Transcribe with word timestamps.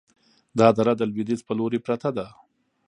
دا 0.59 0.67
دره 0.77 0.93
د 0.97 1.01
لویدیځ 1.11 1.41
په 1.47 1.53
لوري 1.59 1.79
پرته 1.85 2.09
ده، 2.17 2.27